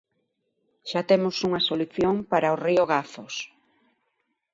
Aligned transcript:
Xa 0.89 1.01
temos 1.11 1.35
unha 1.47 1.65
solución 1.69 2.15
para 2.31 2.53
o 2.55 2.59
río 2.65 2.83
Gafos. 2.91 3.35